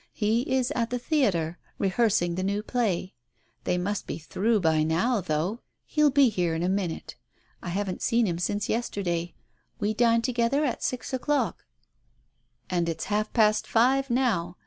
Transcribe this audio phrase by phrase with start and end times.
[0.13, 3.13] He is at the theatre, rehearsing the new play.
[3.65, 5.59] They must be through by now, though!
[5.85, 7.15] He'll be here in a minute.
[7.61, 9.35] I haven't seen him since yesterday.
[9.79, 11.65] We dine together at six o'clock!"
[12.71, 14.57] "And it's half past five now.